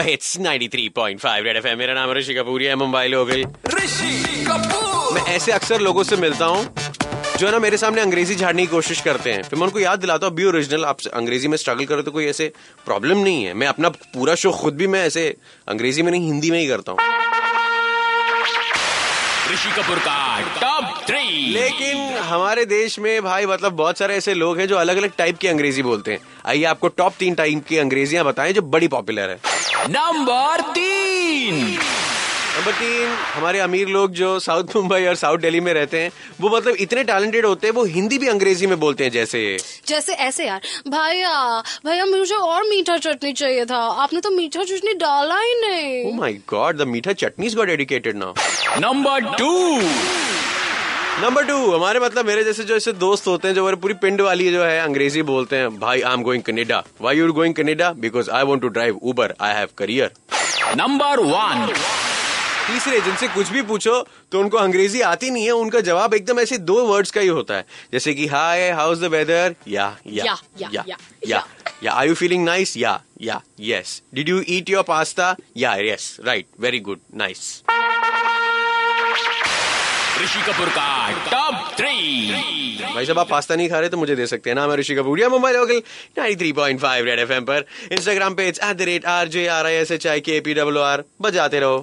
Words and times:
Hits 0.00 0.36
93.5 0.38 1.42
red 1.44 1.56
FM 1.56 1.78
मेरा 1.78 1.94
नाम 1.94 2.12
ऋषि 2.12 2.34
कपूर 2.34 2.62
है 2.62 2.74
मुंबई 2.76 3.06
लोग 3.08 3.30
ऋषि 3.30 4.44
कपूर! 4.48 5.14
मैं 5.14 5.24
ऐसे 5.34 5.52
अक्सर 5.52 5.80
लोगों 5.80 6.02
से 6.02 6.16
मिलता 6.16 6.46
हूँ 6.46 6.64
जो 7.38 7.46
है 7.46 7.52
ना 7.52 7.58
मेरे 7.58 7.76
सामने 7.76 8.00
अंग्रेज़ी 8.00 8.34
झाड़ने 8.34 8.62
की 8.62 8.68
कोशिश 8.68 9.00
करते 9.00 9.32
हैं। 9.32 9.42
फिर 9.42 9.58
मैं 9.58 9.66
उनको 9.66 9.80
याद 9.80 9.98
दिलाता 9.98 10.26
हूँ 10.26 10.34
बी 10.34 10.44
ओरिजिनल 10.44 10.84
आप 10.84 10.98
अंग्रेज़ी 11.14 11.48
में 11.48 11.56
स्ट्रगल 11.56 11.84
करो 11.84 12.02
तो 12.02 12.10
कोई 12.10 12.26
ऐसे 12.26 12.52
प्रॉब्लम 12.86 13.18
नहीं 13.18 13.44
है। 13.44 13.54
मैं 13.54 13.66
अपना 13.66 13.88
पूरा 13.88 14.34
शो 14.34 14.52
खुद 14.52 14.76
भी 14.76 14.86
मैं 14.86 15.04
ऐसे 15.06 15.28
अंग्रेज़ी 15.68 16.02
में 16.02 16.10
नहीं 16.12 16.26
हिंदी 16.26 16.50
में 16.50 16.58
ही 16.58 16.66
करता 16.68 16.92
हूँ। 16.92 17.11
ऋषि 19.50 19.70
कपूर 19.70 19.98
का 19.98 20.40
टॉप 20.60 21.02
थ्री। 21.06 21.46
लेकिन 21.52 22.16
हमारे 22.18 22.64
देश 22.64 22.98
में 22.98 23.22
भाई 23.22 23.46
मतलब 23.46 23.72
बहुत 23.72 23.98
सारे 23.98 24.16
ऐसे 24.16 24.34
लोग 24.34 24.58
हैं 24.58 24.66
जो 24.68 24.76
अलग 24.76 24.96
अलग 24.96 25.12
टाइप 25.18 25.38
की 25.38 25.48
अंग्रेज़ी 25.48 25.82
बोलते 25.82 26.12
हैं। 26.12 26.18
आइए 26.46 26.64
आपको 26.64 26.88
टॉप 26.88 27.12
तीन 27.18 27.34
टाइप 27.34 27.64
की 27.68 27.78
अंग्रेजियाँ 27.78 28.24
बताएँ 28.24 28.52
जो 28.52 28.62
बड़ी 28.62 28.88
पॉपुलर 28.88 29.30
है। 29.30 29.38
नंबर 29.88 30.60
तीन। 30.72 31.61
नंबर 32.62 32.74
तीन 32.78 33.08
हमारे 33.34 33.58
अमीर 33.58 33.88
लोग 33.88 34.12
जो 34.14 34.28
साउथ 34.40 34.74
मुंबई 34.76 35.04
और 35.04 35.14
साउथ 35.14 35.38
दिल्ली 35.38 35.60
में 35.60 35.72
रहते 35.74 36.00
हैं 36.00 36.10
वो 36.40 36.48
मतलब 36.48 36.76
इतने 36.80 37.02
टैलेंटेड 37.04 37.46
होते 37.46 37.66
हैं 37.66 37.74
वो 37.74 37.84
हिंदी 37.84 38.18
भी 38.18 38.26
अंग्रेज़ी 38.28 38.66
में 38.66 38.78
बोलते 38.80 39.04
हैं 39.04 39.10
जैसे। 39.10 39.40
जैसे 39.86 40.12
ऐसे 40.26 40.46
यार। 40.46 40.60
भैया 40.88 41.32
भैया 41.86 42.04
मुझे 42.06 42.34
और 42.34 42.62
मीठा 42.68 42.96
चटनी 42.96 43.32
चाहिए 43.32 43.64
था। 43.64 43.78
आपने 44.04 44.20
तो 44.20 44.30
मीठा 44.30 44.64
चटनी 44.64 44.94
डाला 44.94 45.40
ही 45.40 45.54
ओ 45.54 45.60
नहीं 45.60 46.12
my 46.18 46.32
god 46.50 46.76
the 46.76 46.86
meetha 46.88 47.12
chutneys 47.24 47.54
got 47.54 47.70
addicted 47.70 48.16
now 48.16 48.78
number 48.80 49.34
two 49.38 49.52
number 51.22 51.44
two 51.44 51.56
हमारे 51.70 52.00
मतलब 52.00 52.26
मेरे 52.26 52.44
जैसे 52.44 52.64
जो 52.64 52.76
ऐसे 52.76 52.92
दोस्त 53.02 53.26
होते 53.26 53.48
हैं 53.48 53.54
जो 53.54 53.60
हमारे 53.60 53.76
पूरी 53.76 53.94
पिंड 54.02 54.20
वाली 54.20 54.50
जो 54.52 54.64
है 54.64 54.78
अंग्रेज़ी 54.80 55.22
बोलते 55.32 55.56
हैं 55.56 55.78
भाई 55.80 56.00
I 56.00 56.12
am 56.12 56.22
going 56.22 56.42
Canada 56.42 56.82
why 57.00 57.16
you're 57.16 57.30
going 57.40 57.54
Canada 57.54 57.92
because 58.06 58.30
I 58.30 58.42
want 58.42 58.62
to 58.62 58.68
drive 58.68 59.00
Uber 59.02 59.34
I 59.40 59.54
have 59.54 59.68
career 59.78 60.12
number 60.76 61.20
one 61.20 61.68
तीसरे 62.72 63.00
जिनसे 63.00 63.28
कुछ 63.28 63.48
भी 63.52 63.62
पूछो 63.62 63.98
तो 64.32 64.40
उनको 64.40 64.56
अंग्रेज़ी 64.58 65.00
आती 65.06 65.30
नहीं 65.30 65.44
है। 65.44 65.52
उनका 65.52 65.80
जवाब 65.82 66.14
एकदम 66.14 66.40
ऐसे 66.40 66.58
दो 66.60 66.84
वर्ड्स 66.86 67.10
का 67.10 67.20
ही 67.20 67.26
होता 67.28 67.54
है। 67.54 67.64
जैसे 67.92 68.14
कि 68.14 68.26
hi 68.26 68.70
how 68.70 68.92
is 68.92 69.00
the 69.00 69.10
weather 69.12 69.54
yeah 69.68 69.96
yeah 70.06 70.36
yeah, 70.60 70.84
या, 71.26 71.44
या 71.84 71.92
are 71.92 72.06
you. 72.08 72.14
Feeling 72.14 72.44
nice 72.44 72.76
yeah 72.76 73.00
yeah 73.22 73.40
yes 73.60 74.00
did 74.14 74.28
you 74.28 74.42
eat 74.48 74.70
your 74.70 74.82
pasta 74.84 75.34
yeah 75.56 75.74
yes 75.80 76.16
right 76.26 76.46
very 76.60 76.80
good 76.80 77.00
nice 77.14 77.62
Rishi 80.22 80.42
Kapoor 80.42 80.68
का 80.68 81.10
टॉप 81.30 81.70
थ्री 81.76 82.00
भाई 82.94 83.06
साहब 83.06 83.18
आप 83.18 83.28
पास्ता 83.28 83.54
नहीं 83.54 83.68
खा 83.68 83.78
रहे 83.80 83.88
तो 83.88 83.96
मुझे 83.96 84.16
दे 84.16 84.26
सकते 84.26 84.50
हैं 84.50 84.54
ना? 84.54 84.66
मैं 84.68 84.76
ऋषि 84.76 84.94
कपूर 84.94 85.20
या 85.20 85.28
मुंबई 85.28 85.52
लोकल 85.52 85.80
93.5 86.18 87.04
रेड 87.04 87.18
एफएम 87.18 87.44
पर। 87.44 87.64
Instagram 87.92 88.34
page 88.34 88.60
at 88.64 88.76
the 88.76 88.82
rate 88.82 89.06
R 89.06 89.28
J 89.28 89.46
R 89.48 89.66
I 89.66 89.74
S 89.74 89.90
H 89.90 90.06
I 90.06 90.20
K 90.20 90.40
P 90.40 90.54
W 90.54 90.82
are 90.82 91.04
बजाते 91.22 91.60
रहो। 91.60 91.82